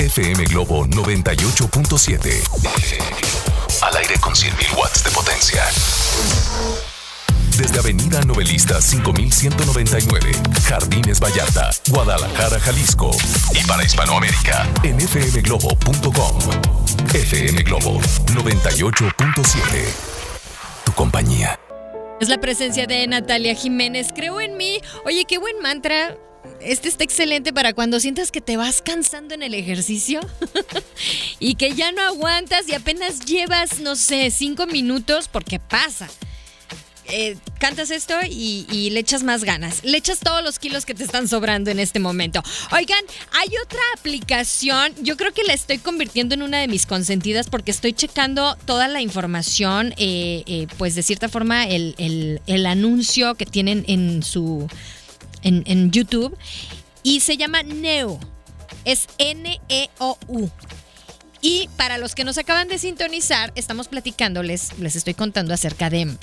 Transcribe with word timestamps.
FM 0.00 0.44
Globo 0.44 0.86
98.7. 0.86 2.40
Al 3.82 3.96
aire 3.98 4.14
con 4.18 4.32
100.000 4.32 4.74
watts 4.74 5.04
de 5.04 5.10
potencia. 5.10 5.62
Desde 7.58 7.78
Avenida 7.78 8.22
Novelista 8.22 8.80
5199, 8.80 10.32
Jardines 10.66 11.20
Vallarta, 11.20 11.70
Guadalajara, 11.90 12.58
Jalisco. 12.60 13.10
Y 13.52 13.62
para 13.66 13.84
Hispanoamérica, 13.84 14.66
en 14.84 14.98
fmglobo.com. 14.98 16.38
FM 17.12 17.62
Globo 17.64 18.00
98.7. 18.00 19.60
Tu 20.86 20.92
compañía. 20.92 21.60
Es 22.22 22.30
la 22.30 22.38
presencia 22.38 22.86
de 22.86 23.06
Natalia 23.06 23.54
Jiménez. 23.54 24.08
Creo 24.14 24.40
en 24.40 24.56
mí. 24.56 24.80
Oye, 25.04 25.26
qué 25.26 25.36
buen 25.36 25.60
mantra. 25.60 26.16
Este 26.62 26.88
está 26.88 27.04
excelente 27.04 27.52
para 27.52 27.72
cuando 27.72 28.00
sientas 28.00 28.30
que 28.30 28.40
te 28.40 28.56
vas 28.56 28.82
cansando 28.82 29.34
en 29.34 29.42
el 29.42 29.54
ejercicio 29.54 30.20
y 31.38 31.54
que 31.54 31.74
ya 31.74 31.90
no 31.92 32.02
aguantas 32.02 32.68
y 32.68 32.74
apenas 32.74 33.20
llevas, 33.24 33.80
no 33.80 33.96
sé, 33.96 34.30
cinco 34.30 34.66
minutos, 34.66 35.28
porque 35.28 35.58
pasa. 35.58 36.08
Eh, 37.12 37.36
cantas 37.58 37.90
esto 37.90 38.14
y, 38.28 38.90
le 38.90 39.00
echas 39.00 39.22
más 39.22 39.42
ganas. 39.42 39.82
Le 39.84 39.96
echas 39.96 40.20
todos 40.20 40.44
los 40.44 40.58
kilos 40.58 40.86
que 40.86 40.94
te 40.94 41.02
están 41.02 41.28
sobrando 41.28 41.70
en 41.70 41.80
este 41.80 41.98
momento. 41.98 42.42
Oigan, 42.72 43.02
hay 43.32 43.48
otra 43.64 43.80
aplicación. 43.96 44.92
Yo 45.02 45.16
creo 45.16 45.32
que 45.32 45.42
la 45.42 45.54
estoy 45.54 45.78
convirtiendo 45.78 46.34
en 46.34 46.42
una 46.42 46.60
de 46.60 46.68
mis 46.68 46.86
consentidas 46.86 47.48
porque 47.48 47.72
estoy 47.72 47.94
checando 47.94 48.56
toda 48.64 48.86
la 48.86 49.00
información. 49.00 49.92
Eh, 49.96 50.44
eh, 50.46 50.66
pues 50.78 50.94
de 50.94 51.02
cierta 51.02 51.28
forma, 51.28 51.66
el, 51.66 51.94
el, 51.98 52.40
el 52.46 52.66
anuncio 52.66 53.34
que 53.34 53.46
tienen 53.46 53.84
en 53.88 54.22
su 54.22 54.68
en, 55.42 55.90
YouTube 55.90 56.36
y 57.02 57.20
se 57.20 57.36
llama 57.36 57.62
Neo. 57.62 58.18
Es 58.84 59.08
N-E-O-U. 59.18 60.50
Y 61.42 61.68
para 61.76 61.98
los 61.98 62.14
que 62.14 62.24
nos 62.24 62.38
acaban 62.38 62.68
de 62.68 62.78
sintonizar, 62.78 63.52
estamos 63.54 63.88
platicándoles, 63.88 64.78
les 64.78 64.96
estoy 64.96 65.14
contando 65.14 65.54
acerca 65.54 65.88
de 65.88 66.16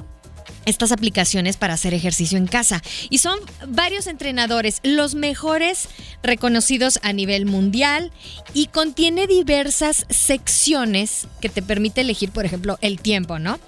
estas 0.67 0.91
aplicaciones 0.91 1.55
para 1.57 1.73
hacer 1.73 1.93
ejercicio 1.93 2.37
en 2.37 2.45
casa. 2.45 2.83
Y 3.09 3.19
son 3.19 3.39
varios 3.67 4.05
entrenadores, 4.05 4.79
los 4.83 5.15
mejores 5.15 5.87
reconocidos 6.21 6.99
a 7.03 7.13
nivel 7.13 7.45
mundial 7.45 8.11
y 8.53 8.67
contiene 8.67 9.27
diversas 9.27 10.05
secciones 10.09 11.27
que 11.41 11.49
te 11.49 11.61
permite 11.61 12.01
elegir, 12.01 12.31
por 12.31 12.45
ejemplo, 12.45 12.77
el 12.81 12.99
tiempo, 12.99 13.39
¿no? 13.39 13.59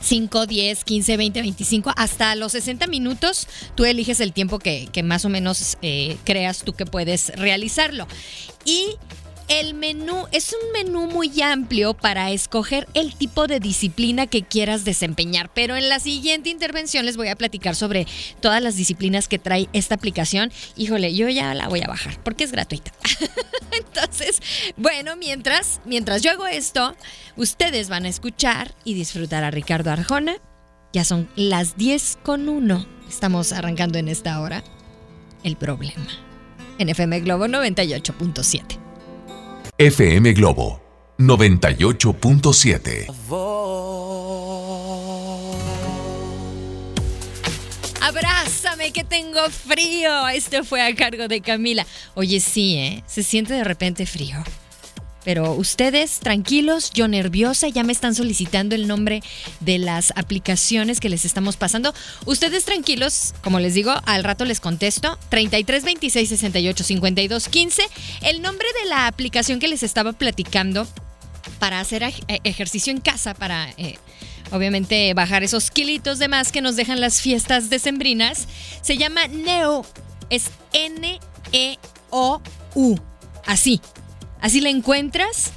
5, 0.00 0.46
10, 0.46 0.84
15, 0.84 1.16
20, 1.16 1.42
25, 1.42 1.92
hasta 1.96 2.34
los 2.34 2.52
60 2.52 2.86
minutos, 2.86 3.46
tú 3.74 3.84
eliges 3.84 4.20
el 4.20 4.32
tiempo 4.32 4.58
que, 4.58 4.88
más 5.04 5.24
o 5.24 5.28
menos 5.28 5.76
eh, 5.82 6.16
creas 6.24 6.62
tú 6.62 6.72
que 6.72 6.86
puedes 6.86 7.30
realizarlo. 7.36 8.06
Y 8.64 8.96
el 9.50 9.74
menú 9.74 10.26
es 10.30 10.52
un 10.52 10.72
menú 10.72 11.08
muy 11.08 11.42
amplio 11.42 11.92
para 11.92 12.30
escoger 12.30 12.86
el 12.94 13.16
tipo 13.16 13.48
de 13.48 13.58
disciplina 13.58 14.28
que 14.28 14.42
quieras 14.44 14.84
desempeñar, 14.84 15.50
pero 15.52 15.74
en 15.76 15.88
la 15.88 15.98
siguiente 15.98 16.50
intervención 16.50 17.04
les 17.04 17.16
voy 17.16 17.28
a 17.28 17.36
platicar 17.36 17.74
sobre 17.74 18.06
todas 18.40 18.62
las 18.62 18.76
disciplinas 18.76 19.26
que 19.26 19.40
trae 19.40 19.68
esta 19.72 19.96
aplicación. 19.96 20.52
Híjole, 20.76 21.14
yo 21.16 21.28
ya 21.28 21.52
la 21.54 21.66
voy 21.66 21.80
a 21.82 21.88
bajar 21.88 22.22
porque 22.22 22.44
es 22.44 22.52
gratuita. 22.52 22.92
Entonces, 23.72 24.40
bueno, 24.76 25.16
mientras 25.16 25.80
mientras 25.84 26.22
yo 26.22 26.30
hago 26.30 26.46
esto, 26.46 26.94
ustedes 27.36 27.88
van 27.88 28.04
a 28.04 28.08
escuchar 28.08 28.72
y 28.84 28.94
disfrutar 28.94 29.42
a 29.42 29.50
Ricardo 29.50 29.90
Arjona. 29.90 30.36
Ya 30.92 31.04
son 31.04 31.28
las 31.34 31.76
10 31.76 32.18
con 32.22 32.48
1. 32.48 32.86
Estamos 33.08 33.52
arrancando 33.52 33.98
en 33.98 34.08
esta 34.08 34.40
hora. 34.40 34.62
El 35.42 35.56
problema. 35.56 36.06
En 36.78 36.88
Globo 37.24 37.46
98.7. 37.46 38.89
FM 39.80 40.34
Globo 40.34 40.78
98.7. 41.16 43.06
Abrázame 48.02 48.92
que 48.92 49.04
tengo 49.04 49.40
frío. 49.48 50.28
Esto 50.28 50.64
fue 50.64 50.82
a 50.82 50.94
cargo 50.94 51.28
de 51.28 51.40
Camila. 51.40 51.86
Oye, 52.14 52.40
sí, 52.40 52.74
¿eh? 52.74 53.02
Se 53.06 53.22
siente 53.22 53.54
de 53.54 53.64
repente 53.64 54.04
frío. 54.04 54.36
Pero 55.24 55.52
ustedes 55.52 56.20
tranquilos, 56.20 56.92
yo 56.92 57.08
nerviosa, 57.08 57.68
ya 57.68 57.82
me 57.82 57.92
están 57.92 58.14
solicitando 58.14 58.74
el 58.74 58.86
nombre 58.86 59.22
de 59.60 59.78
las 59.78 60.12
aplicaciones 60.16 61.00
que 61.00 61.08
les 61.08 61.24
estamos 61.24 61.56
pasando. 61.56 61.94
Ustedes 62.24 62.64
tranquilos, 62.64 63.34
como 63.42 63.60
les 63.60 63.74
digo, 63.74 63.92
al 64.06 64.24
rato 64.24 64.44
les 64.44 64.60
contesto. 64.60 65.18
33 65.28 65.84
26 65.84 66.28
68 66.28 66.84
52 66.84 67.48
15. 67.48 67.82
El 68.22 68.42
nombre 68.42 68.66
de 68.82 68.88
la 68.88 69.06
aplicación 69.06 69.60
que 69.60 69.68
les 69.68 69.82
estaba 69.82 70.12
platicando 70.12 70.86
para 71.58 71.80
hacer 71.80 72.02
eh, 72.02 72.14
ejercicio 72.44 72.90
en 72.90 73.00
casa, 73.00 73.34
para 73.34 73.70
eh, 73.76 73.98
obviamente 74.50 75.12
bajar 75.14 75.42
esos 75.42 75.70
kilitos 75.70 76.18
de 76.18 76.28
más 76.28 76.52
que 76.52 76.62
nos 76.62 76.76
dejan 76.76 77.00
las 77.00 77.20
fiestas 77.20 77.70
decembrinas, 77.70 78.48
se 78.82 78.96
llama 78.96 79.26
Neo. 79.28 79.84
Es 80.30 80.50
N-E-O-U. 80.72 81.80
Así, 83.46 83.80
Así 84.40 84.60
la 84.60 84.70
encuentras 84.70 85.52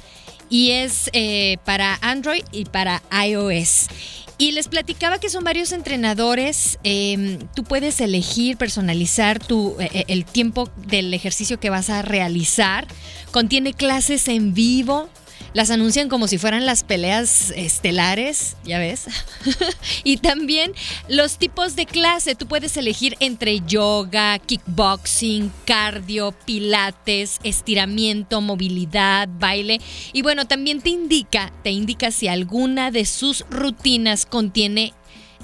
y 0.50 0.70
es 0.70 1.10
eh, 1.12 1.58
para 1.64 1.98
Android 2.02 2.44
y 2.52 2.64
para 2.66 3.02
iOS. 3.26 3.88
Y 4.36 4.52
les 4.52 4.68
platicaba 4.68 5.20
que 5.20 5.28
son 5.28 5.44
varios 5.44 5.72
entrenadores. 5.72 6.78
Em, 6.82 7.38
tú 7.54 7.62
puedes 7.62 8.00
elegir, 8.00 8.56
personalizar 8.56 9.38
tu, 9.38 9.76
eh, 9.78 9.90
eh, 9.92 10.04
el 10.08 10.24
tiempo 10.24 10.68
del 10.76 11.14
ejercicio 11.14 11.60
que 11.60 11.70
vas 11.70 11.88
a 11.88 12.02
realizar. 12.02 12.86
Contiene 13.30 13.74
clases 13.74 14.26
en 14.28 14.52
vivo 14.52 15.08
las 15.54 15.70
anuncian 15.70 16.08
como 16.08 16.26
si 16.28 16.36
fueran 16.36 16.66
las 16.66 16.82
peleas 16.82 17.52
estelares, 17.52 18.56
ya 18.64 18.78
ves. 18.78 19.06
y 20.04 20.18
también 20.18 20.72
los 21.08 21.38
tipos 21.38 21.76
de 21.76 21.86
clase. 21.86 22.34
Tú 22.34 22.46
puedes 22.46 22.76
elegir 22.76 23.16
entre 23.20 23.60
yoga, 23.60 24.38
kickboxing, 24.40 25.52
cardio, 25.64 26.32
pilates, 26.44 27.38
estiramiento, 27.44 28.40
movilidad, 28.40 29.28
baile. 29.38 29.80
Y 30.12 30.22
bueno, 30.22 30.46
también 30.46 30.82
te 30.82 30.90
indica, 30.90 31.52
te 31.62 31.70
indica 31.70 32.10
si 32.10 32.26
alguna 32.26 32.90
de 32.90 33.04
sus 33.06 33.44
rutinas 33.48 34.26
contiene 34.26 34.92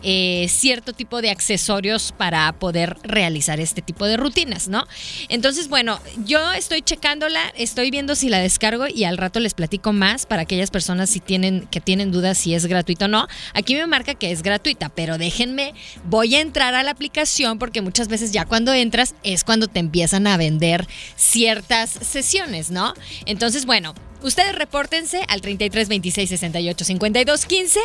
eh, 0.02 0.46
cierto 0.48 0.92
tipo 0.92 1.20
de 1.22 1.30
accesorios 1.30 2.12
para 2.16 2.52
poder 2.52 2.96
realizar 3.02 3.60
este 3.60 3.82
tipo 3.82 4.06
de 4.06 4.16
rutinas, 4.16 4.68
¿no? 4.68 4.86
Entonces, 5.28 5.68
bueno, 5.68 6.00
yo 6.24 6.52
estoy 6.52 6.82
checándola, 6.82 7.52
estoy 7.56 7.90
viendo 7.90 8.14
si 8.14 8.28
la 8.28 8.38
descargo 8.38 8.86
y 8.88 9.04
al 9.04 9.18
rato 9.18 9.40
les 9.40 9.54
platico 9.54 9.92
más 9.92 10.26
para 10.26 10.42
aquellas 10.42 10.70
personas 10.70 11.10
si 11.10 11.20
tienen, 11.20 11.66
que 11.70 11.80
tienen 11.80 12.10
dudas 12.10 12.38
si 12.38 12.54
es 12.54 12.66
gratuito 12.66 13.06
o 13.06 13.08
no. 13.08 13.28
Aquí 13.54 13.74
me 13.74 13.86
marca 13.86 14.14
que 14.14 14.30
es 14.30 14.42
gratuita, 14.42 14.88
pero 14.88 15.18
déjenme, 15.18 15.74
voy 16.04 16.34
a 16.34 16.40
entrar 16.40 16.74
a 16.74 16.82
la 16.82 16.92
aplicación 16.92 17.58
porque 17.58 17.80
muchas 17.80 18.08
veces 18.08 18.32
ya 18.32 18.44
cuando 18.44 18.72
entras 18.72 19.14
es 19.22 19.44
cuando 19.44 19.68
te 19.68 19.80
empiezan 19.80 20.26
a 20.26 20.36
vender 20.36 20.86
ciertas 21.16 21.90
sesiones, 21.90 22.70
¿no? 22.70 22.94
Entonces, 23.26 23.66
bueno, 23.66 23.94
ustedes 24.22 24.54
repórtense 24.54 25.22
al 25.28 25.41
33 25.41 25.88
26 25.88 26.28
68 26.28 26.84
52 26.84 27.46
15 27.46 27.80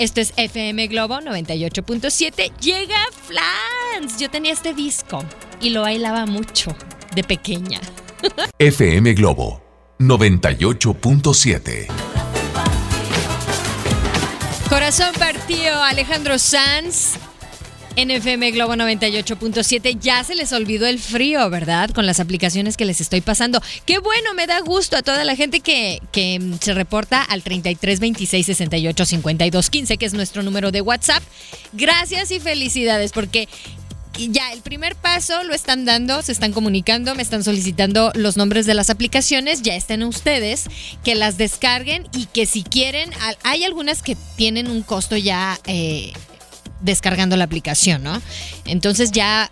esto 0.00 0.20
es 0.22 0.32
FM 0.36 0.88
Globo 0.88 1.20
98.7. 1.20 2.58
Llega 2.58 2.96
Flans. 3.26 4.18
Yo 4.18 4.30
tenía 4.30 4.52
este 4.52 4.72
disco 4.72 5.22
y 5.60 5.68
lo 5.70 5.82
bailaba 5.82 6.24
mucho 6.24 6.74
de 7.14 7.22
pequeña. 7.22 7.80
FM 8.58 9.12
Globo 9.12 9.62
98.7. 9.98 11.86
Corazón 14.70 15.12
partido, 15.18 15.82
Alejandro 15.82 16.38
Sanz. 16.38 17.18
NFM 18.04 18.52
Globo 18.52 18.74
98.7. 18.74 19.98
Ya 20.00 20.24
se 20.24 20.34
les 20.34 20.52
olvidó 20.52 20.86
el 20.86 20.98
frío, 20.98 21.48
¿verdad? 21.50 21.90
Con 21.90 22.06
las 22.06 22.20
aplicaciones 22.20 22.76
que 22.76 22.84
les 22.84 23.00
estoy 23.00 23.20
pasando. 23.20 23.62
Qué 23.84 23.98
bueno, 23.98 24.32
me 24.34 24.46
da 24.46 24.60
gusto 24.60 24.96
a 24.96 25.02
toda 25.02 25.24
la 25.24 25.36
gente 25.36 25.60
que, 25.60 26.00
que 26.12 26.40
se 26.60 26.72
reporta 26.74 27.22
al 27.22 27.42
33 27.42 28.00
26 28.00 28.46
68 28.46 29.04
52 29.04 29.70
15, 29.70 29.96
que 29.98 30.06
es 30.06 30.14
nuestro 30.14 30.42
número 30.42 30.70
de 30.70 30.80
WhatsApp. 30.80 31.22
Gracias 31.72 32.30
y 32.30 32.40
felicidades, 32.40 33.12
porque 33.12 33.48
ya 34.28 34.52
el 34.52 34.60
primer 34.60 34.96
paso 34.96 35.42
lo 35.44 35.54
están 35.54 35.84
dando, 35.84 36.22
se 36.22 36.32
están 36.32 36.52
comunicando, 36.52 37.14
me 37.14 37.22
están 37.22 37.44
solicitando 37.44 38.12
los 38.14 38.36
nombres 38.36 38.66
de 38.66 38.74
las 38.74 38.90
aplicaciones, 38.90 39.62
ya 39.62 39.74
estén 39.74 40.02
ustedes, 40.02 40.64
que 41.04 41.14
las 41.14 41.38
descarguen 41.38 42.08
y 42.12 42.26
que 42.26 42.46
si 42.46 42.62
quieren, 42.62 43.10
hay 43.42 43.64
algunas 43.64 44.02
que 44.02 44.16
tienen 44.36 44.70
un 44.70 44.82
costo 44.82 45.16
ya 45.16 45.58
eh, 45.66 46.12
descargando 46.80 47.36
la 47.36 47.44
aplicación, 47.44 48.02
¿no? 48.02 48.20
Entonces 48.64 49.12
ya 49.12 49.50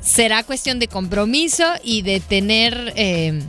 será 0.00 0.42
cuestión 0.42 0.78
de 0.78 0.88
compromiso 0.88 1.64
y 1.84 2.02
de 2.02 2.20
tener 2.20 2.92
eh, 2.96 3.42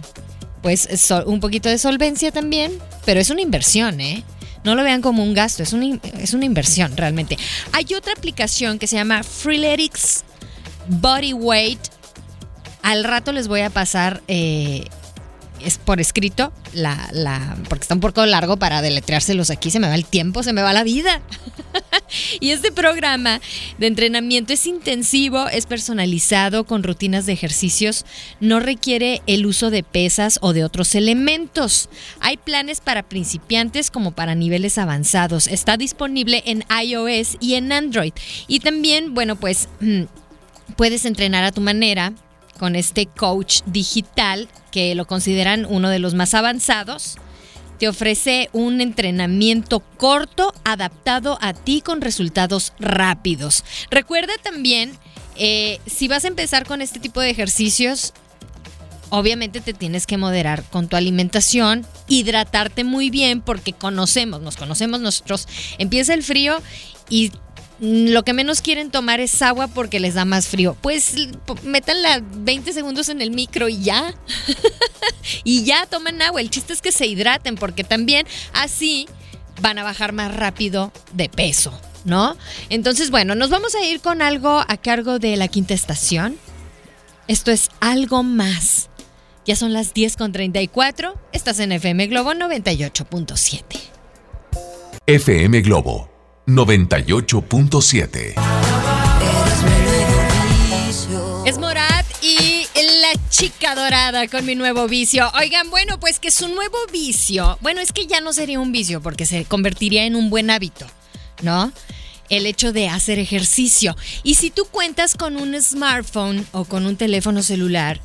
pues 0.61 0.87
un 1.25 1.39
poquito 1.39 1.69
de 1.69 1.77
solvencia 1.77 2.31
también, 2.31 2.71
pero 3.05 3.19
es 3.19 3.29
una 3.29 3.41
inversión, 3.41 3.99
¿eh? 4.01 4.23
No 4.63 4.75
lo 4.75 4.83
vean 4.83 5.01
como 5.01 5.23
un 5.23 5.33
gasto, 5.33 5.63
es 5.63 5.73
una, 5.73 5.99
es 6.19 6.33
una 6.33 6.45
inversión 6.45 6.95
realmente. 6.95 7.37
Hay 7.71 7.85
otra 7.95 8.13
aplicación 8.13 8.77
que 8.77 8.85
se 8.85 8.95
llama 8.95 9.23
Freeletics 9.23 10.23
Body 10.87 11.33
Weight. 11.33 11.79
Al 12.83 13.03
rato 13.03 13.31
les 13.31 13.47
voy 13.47 13.61
a 13.61 13.71
pasar 13.71 14.21
eh, 14.27 14.85
es 15.65 15.77
por 15.77 15.99
escrito, 15.99 16.51
la, 16.73 17.09
la, 17.11 17.57
porque 17.69 17.83
está 17.83 17.95
un 17.95 18.01
poco 18.01 18.25
largo 18.25 18.57
para 18.57 18.81
deletreárselos 18.81 19.49
aquí, 19.49 19.71
se 19.71 19.79
me 19.79 19.87
va 19.87 19.95
el 19.95 20.05
tiempo, 20.05 20.43
se 20.43 20.53
me 20.53 20.61
va 20.61 20.73
la 20.73 20.83
vida. 20.83 21.21
y 22.39 22.51
este 22.51 22.71
programa 22.71 23.41
de 23.77 23.87
entrenamiento 23.87 24.53
es 24.53 24.65
intensivo, 24.65 25.47
es 25.47 25.65
personalizado 25.65 26.65
con 26.65 26.83
rutinas 26.83 27.25
de 27.25 27.33
ejercicios, 27.33 28.05
no 28.39 28.59
requiere 28.59 29.21
el 29.27 29.45
uso 29.45 29.69
de 29.69 29.83
pesas 29.83 30.39
o 30.41 30.53
de 30.53 30.63
otros 30.63 30.95
elementos. 30.95 31.89
Hay 32.19 32.37
planes 32.37 32.81
para 32.81 33.03
principiantes 33.03 33.91
como 33.91 34.11
para 34.11 34.35
niveles 34.35 34.77
avanzados. 34.77 35.47
Está 35.47 35.77
disponible 35.77 36.43
en 36.45 36.63
iOS 36.83 37.37
y 37.39 37.55
en 37.55 37.71
Android. 37.71 38.13
Y 38.47 38.59
también, 38.59 39.13
bueno, 39.13 39.35
pues 39.35 39.69
mm, 39.79 40.03
puedes 40.75 41.05
entrenar 41.05 41.43
a 41.43 41.51
tu 41.51 41.61
manera 41.61 42.13
con 42.57 42.75
este 42.75 43.07
coach 43.07 43.61
digital 43.65 44.47
que 44.71 44.93
lo 44.95 45.07
consideran 45.07 45.65
uno 45.65 45.89
de 45.89 45.99
los 45.99 46.13
más 46.13 46.33
avanzados. 46.33 47.17
Te 47.81 47.87
ofrece 47.87 48.47
un 48.53 48.79
entrenamiento 48.79 49.79
corto 49.79 50.53
adaptado 50.63 51.39
a 51.41 51.53
ti 51.55 51.81
con 51.81 52.01
resultados 52.01 52.73
rápidos. 52.77 53.63
Recuerda 53.89 54.33
también, 54.43 54.91
eh, 55.35 55.79
si 55.87 56.07
vas 56.07 56.23
a 56.23 56.27
empezar 56.27 56.67
con 56.67 56.83
este 56.83 56.99
tipo 56.99 57.21
de 57.21 57.31
ejercicios, 57.31 58.13
obviamente 59.09 59.61
te 59.61 59.73
tienes 59.73 60.05
que 60.05 60.17
moderar 60.17 60.63
con 60.65 60.89
tu 60.89 60.95
alimentación, 60.95 61.83
hidratarte 62.07 62.83
muy 62.83 63.09
bien 63.09 63.41
porque 63.41 63.73
conocemos, 63.73 64.41
nos 64.41 64.57
conocemos 64.57 65.01
nosotros. 65.01 65.47
Empieza 65.79 66.13
el 66.13 66.21
frío 66.21 66.61
y 67.09 67.31
lo 67.81 68.23
que 68.23 68.33
menos 68.33 68.61
quieren 68.61 68.91
tomar 68.91 69.19
es 69.19 69.41
agua 69.41 69.67
porque 69.67 69.99
les 69.99 70.13
da 70.13 70.23
más 70.23 70.47
frío. 70.47 70.77
Pues 70.81 71.15
métanla 71.63 72.21
20 72.21 72.73
segundos 72.73 73.09
en 73.09 73.21
el 73.21 73.31
micro 73.31 73.67
y 73.69 73.81
ya. 73.81 74.13
y 75.43 75.63
ya 75.63 75.87
toman 75.87 76.21
agua. 76.21 76.41
El 76.41 76.51
chiste 76.51 76.73
es 76.73 76.81
que 76.81 76.91
se 76.91 77.07
hidraten 77.07 77.55
porque 77.55 77.83
también 77.83 78.27
así 78.53 79.07
van 79.61 79.79
a 79.79 79.83
bajar 79.83 80.13
más 80.13 80.33
rápido 80.35 80.93
de 81.13 81.27
peso, 81.27 81.73
¿no? 82.05 82.37
Entonces, 82.69 83.09
bueno, 83.09 83.33
nos 83.33 83.49
vamos 83.49 83.73
a 83.73 83.83
ir 83.83 83.99
con 83.99 84.21
algo 84.21 84.63
a 84.67 84.77
cargo 84.77 85.17
de 85.17 85.35
la 85.35 85.47
quinta 85.47 85.73
estación. 85.73 86.37
Esto 87.27 87.49
es 87.49 87.69
algo 87.79 88.21
más. 88.21 88.89
Ya 89.43 89.55
son 89.55 89.73
las 89.73 89.95
10.34. 89.95 91.15
Estás 91.31 91.59
en 91.59 91.71
FM 91.71 92.05
Globo 92.07 92.33
98.7. 92.33 93.63
FM 95.07 95.61
Globo 95.61 96.10
98.7. 96.55 98.33
Es 101.45 101.57
Morat 101.57 102.05
y 102.21 102.65
la 102.75 103.13
chica 103.29 103.73
dorada 103.75 104.27
con 104.27 104.45
mi 104.45 104.55
nuevo 104.55 104.87
vicio. 104.87 105.31
Oigan, 105.39 105.69
bueno, 105.69 105.99
pues 105.99 106.19
que 106.19 106.29
su 106.29 106.47
nuevo 106.49 106.77
vicio, 106.91 107.57
bueno, 107.61 107.79
es 107.81 107.91
que 107.93 108.05
ya 108.05 108.21
no 108.21 108.33
sería 108.33 108.59
un 108.59 108.71
vicio 108.71 109.01
porque 109.01 109.25
se 109.25 109.45
convertiría 109.45 110.05
en 110.05 110.15
un 110.15 110.29
buen 110.29 110.49
hábito, 110.49 110.85
¿no? 111.41 111.71
el 112.29 112.45
hecho 112.45 112.71
de 112.71 112.87
hacer 112.87 113.19
ejercicio. 113.19 113.95
Y 114.23 114.35
si 114.35 114.49
tú 114.49 114.63
cuentas 114.71 115.15
con 115.15 115.35
un 115.35 115.61
smartphone 115.61 116.47
o 116.53 116.63
con 116.63 116.85
un 116.85 116.95
teléfono 116.95 117.43
celular 117.43 117.99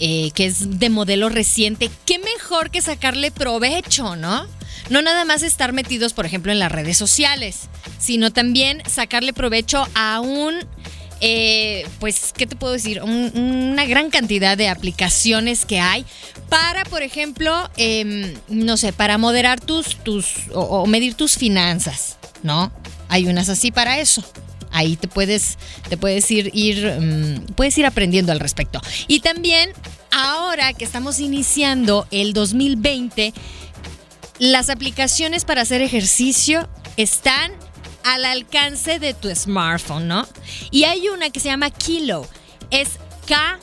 eh, 0.00 0.32
que 0.34 0.46
es 0.46 0.80
de 0.80 0.90
modelo 0.90 1.28
reciente, 1.28 1.88
qué 2.04 2.18
mejor 2.18 2.70
que 2.70 2.82
sacarle 2.82 3.30
provecho, 3.30 4.16
¿no? 4.16 4.48
No 4.90 5.02
nada 5.02 5.24
más 5.24 5.42
estar 5.42 5.72
metidos, 5.72 6.12
por 6.12 6.26
ejemplo, 6.26 6.52
en 6.52 6.58
las 6.58 6.72
redes 6.72 6.96
sociales, 6.96 7.68
sino 7.98 8.32
también 8.32 8.82
sacarle 8.88 9.32
provecho 9.32 9.86
a 9.94 10.20
un, 10.20 10.56
eh, 11.20 11.86
pues, 12.00 12.32
¿qué 12.36 12.46
te 12.46 12.56
puedo 12.56 12.72
decir? 12.72 13.02
una 13.02 13.84
gran 13.84 14.10
cantidad 14.10 14.56
de 14.56 14.68
aplicaciones 14.68 15.64
que 15.66 15.80
hay 15.80 16.04
para, 16.48 16.84
por 16.84 17.02
ejemplo, 17.02 17.70
em, 17.76 18.34
no 18.48 18.76
sé, 18.76 18.92
para 18.92 19.18
moderar 19.18 19.60
tus, 19.60 19.96
tus, 19.96 20.26
o, 20.54 20.86
medir 20.86 21.14
tus 21.14 21.36
finanzas, 21.36 22.16
¿no? 22.42 22.72
Hay 23.08 23.26
unas 23.26 23.48
así 23.48 23.70
para 23.70 23.98
eso 23.98 24.24
ahí 24.70 24.96
te 24.96 25.08
puedes, 25.08 25.58
te 25.88 25.96
puedes 25.96 26.30
ir, 26.30 26.50
ir 26.52 26.86
mm, 27.00 27.54
puedes 27.54 27.76
ir 27.78 27.86
aprendiendo 27.86 28.32
al 28.32 28.40
respecto. 28.40 28.80
Y 29.06 29.20
también, 29.20 29.70
ahora 30.12 30.72
que 30.72 30.84
estamos 30.84 31.20
iniciando 31.20 32.06
el 32.10 32.32
2020, 32.32 33.32
las 34.38 34.70
aplicaciones 34.70 35.44
para 35.44 35.62
hacer 35.62 35.82
ejercicio 35.82 36.68
están 36.96 37.52
al 38.04 38.24
alcance 38.24 38.98
de 38.98 39.14
tu 39.14 39.28
smartphone, 39.34 40.08
¿no? 40.08 40.26
Y 40.70 40.84
hay 40.84 41.08
una 41.08 41.30
que 41.30 41.40
se 41.40 41.48
llama 41.48 41.70
Kilo. 41.70 42.26
Es 42.70 42.98
K-E-L-O. 43.26 43.58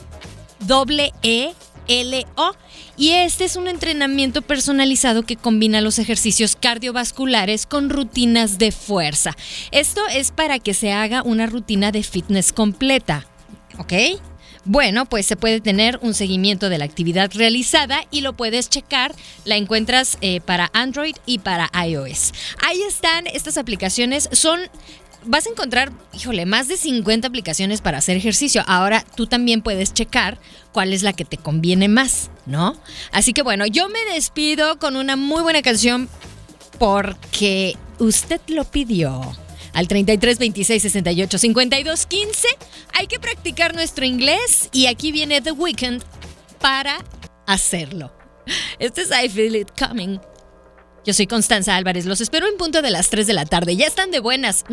Y 2.98 3.10
este 3.10 3.44
es 3.44 3.56
un 3.56 3.68
entrenamiento 3.68 4.40
personalizado 4.42 5.22
que 5.22 5.36
combina 5.36 5.80
los 5.80 5.98
ejercicios 5.98 6.56
cardiovasculares 6.56 7.66
con 7.66 7.90
rutinas 7.90 8.58
de 8.58 8.72
fuerza. 8.72 9.36
Esto 9.70 10.00
es 10.08 10.30
para 10.30 10.58
que 10.58 10.72
se 10.72 10.92
haga 10.92 11.22
una 11.22 11.46
rutina 11.46 11.92
de 11.92 12.02
fitness 12.02 12.52
completa. 12.52 13.26
¿Ok? 13.78 13.92
Bueno, 14.66 15.06
pues 15.06 15.26
se 15.26 15.36
puede 15.36 15.60
tener 15.60 16.00
un 16.02 16.12
seguimiento 16.12 16.68
de 16.68 16.78
la 16.78 16.84
actividad 16.84 17.30
realizada 17.32 18.04
y 18.10 18.20
lo 18.20 18.32
puedes 18.32 18.68
checar. 18.68 19.14
La 19.44 19.56
encuentras 19.56 20.18
eh, 20.20 20.40
para 20.40 20.70
Android 20.74 21.14
y 21.24 21.38
para 21.38 21.70
iOS. 21.86 22.32
Ahí 22.66 22.82
están 22.82 23.28
estas 23.28 23.58
aplicaciones. 23.58 24.28
Son 24.32 24.58
vas 25.24 25.46
a 25.46 25.50
encontrar, 25.50 25.92
híjole, 26.12 26.46
más 26.46 26.66
de 26.66 26.76
50 26.76 27.28
aplicaciones 27.28 27.80
para 27.80 27.98
hacer 27.98 28.16
ejercicio. 28.16 28.64
Ahora 28.66 29.04
tú 29.14 29.28
también 29.28 29.62
puedes 29.62 29.94
checar 29.94 30.38
cuál 30.72 30.92
es 30.92 31.04
la 31.04 31.12
que 31.12 31.24
te 31.24 31.36
conviene 31.36 31.88
más, 31.88 32.30
¿no? 32.44 32.76
Así 33.12 33.32
que 33.32 33.42
bueno, 33.42 33.66
yo 33.66 33.88
me 33.88 34.04
despido 34.14 34.80
con 34.80 34.96
una 34.96 35.14
muy 35.14 35.42
buena 35.42 35.62
canción 35.62 36.08
porque 36.78 37.76
usted 37.98 38.40
lo 38.48 38.64
pidió 38.64 39.36
al 39.76 39.88
33 39.88 40.38
26 40.38 40.82
68 40.82 41.38
52 41.38 42.06
15. 42.06 42.48
Hay 42.94 43.06
que 43.06 43.20
practicar 43.20 43.74
nuestro 43.74 44.06
inglés 44.06 44.70
y 44.72 44.86
aquí 44.86 45.12
viene 45.12 45.42
The 45.42 45.52
Weeknd 45.52 46.02
para 46.60 46.96
hacerlo. 47.46 48.10
Este 48.78 49.02
es 49.02 49.10
I 49.10 49.28
Feel 49.28 49.54
It 49.54 49.68
Coming. 49.78 50.18
Yo 51.04 51.12
soy 51.12 51.26
Constanza 51.26 51.76
Álvarez, 51.76 52.06
los 52.06 52.22
espero 52.22 52.48
en 52.48 52.56
punto 52.56 52.80
de 52.80 52.90
las 52.90 53.10
3 53.10 53.26
de 53.26 53.34
la 53.34 53.44
tarde. 53.44 53.76
Ya 53.76 53.86
están 53.86 54.10
de 54.10 54.20
buenas. 54.20 54.64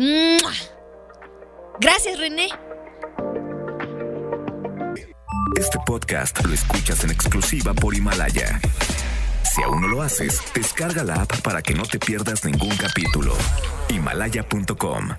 Gracias, 1.80 2.18
René. 2.18 2.48
Este 5.58 5.78
podcast 5.84 6.42
lo 6.44 6.54
escuchas 6.54 7.04
en 7.04 7.10
exclusiva 7.10 7.74
por 7.74 7.94
Himalaya. 7.94 8.58
Si 9.54 9.62
aún 9.62 9.82
no 9.82 9.88
lo 9.88 10.02
haces, 10.02 10.40
descarga 10.54 11.04
la 11.04 11.14
app 11.16 11.42
para 11.42 11.60
que 11.60 11.74
no 11.74 11.82
te 11.84 11.98
pierdas 11.98 12.44
ningún 12.44 12.74
capítulo. 12.76 13.36
Himalaya.com 13.94 15.14